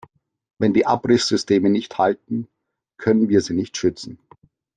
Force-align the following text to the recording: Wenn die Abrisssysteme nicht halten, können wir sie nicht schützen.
Wenn 0.57 0.73
die 0.73 0.87
Abrisssysteme 0.87 1.69
nicht 1.69 1.99
halten, 1.99 2.47
können 2.97 3.29
wir 3.29 3.41
sie 3.41 3.53
nicht 3.53 3.77
schützen. 3.77 4.17